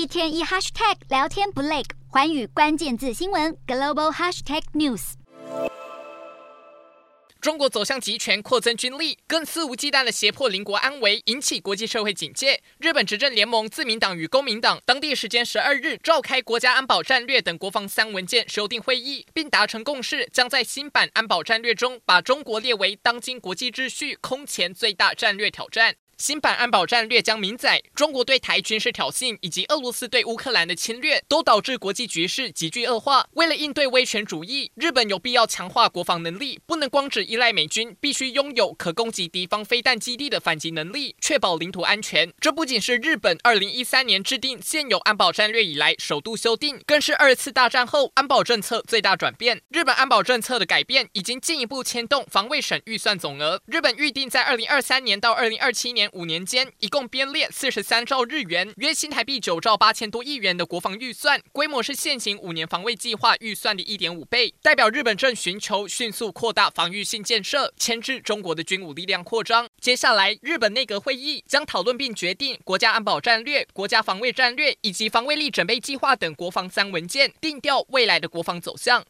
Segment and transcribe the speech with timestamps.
[0.00, 5.12] 一天一 hashtag 聊天不累，寰宇关键字新闻 global hashtag news。
[7.38, 12.62] 中国走向集权，扩增军力，更肆无忌惮的胁迫邻国安危，引起国际社会警戒。
[12.78, 25.96] 日本执政联盟自民党与公民党当地时间十二日召开国家安保战略等国防三文件修订会议，并达成共识，将在新版安保战略中把中国列为当今国际秩序空前最大战略挑战。
[26.20, 33.26] 新版安保战略将明载，中国对台军事挑衅以及俄罗斯对乌克兰的侵略，都导致国际局势急剧恶化。
[33.32, 42.30] 为了应对威权主义，日本有必要强化国防能力，不能光只依赖美军，必须拥有可攻击敌方飞弹基地的反击能力，确保领土安全。
[42.38, 49.62] 这不仅是日本二零一三年制定现有安保战略以来首度修订，更是二次大战后安保政策最大转变。
[49.70, 53.62] 日本安保政策的改变，已经进一步牵动防卫省预算总额。
[53.64, 56.09] 日本预定在二零二三年到二零二七年。
[56.12, 69.68] 五年间，一共编列四十三兆日元，约新台币九兆八千多亿元的国防预算，规模是现行五年防卫计划预算的一点五倍，代表日本正寻求迅速扩大防御性建设，牵制中国的军武力量扩张。
[69.80, 79.04] 接下来，日本内阁会议将讨论并决定国家安保战略、国家防卫战略以及防卫力准备计划等国防三文件，定调未来的国防走向。